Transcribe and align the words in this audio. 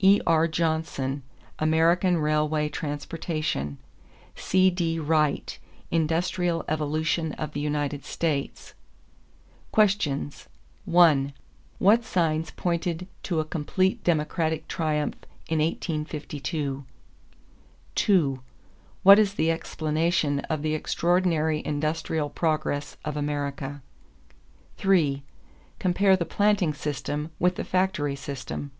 E.R. 0.00 0.46
Johnson, 0.46 1.22
American 1.58 2.18
Railway 2.18 2.68
Transportation. 2.68 3.78
C.D. 4.36 4.98
Wright, 4.98 5.58
Industrial 5.90 6.62
Evolution 6.68 7.32
of 7.38 7.52
the 7.54 7.60
United 7.60 8.04
States. 8.04 8.74
=Questions= 9.72 10.46
1. 10.84 11.32
What 11.78 12.04
signs 12.04 12.50
pointed 12.50 13.08
to 13.22 13.40
a 13.40 13.46
complete 13.46 14.04
Democratic 14.04 14.68
triumph 14.68 15.16
in 15.48 15.58
1852? 15.60 16.84
2. 17.94 18.40
What 19.02 19.18
is 19.18 19.32
the 19.36 19.50
explanation 19.50 20.40
of 20.50 20.60
the 20.60 20.74
extraordinary 20.74 21.62
industrial 21.64 22.28
progress 22.28 22.98
of 23.06 23.16
America? 23.16 23.80
3. 24.76 25.22
Compare 25.78 26.14
the 26.14 26.26
planting 26.26 26.74
system 26.74 27.30
with 27.38 27.56
the 27.56 27.64
factory 27.64 28.16
system. 28.16 28.70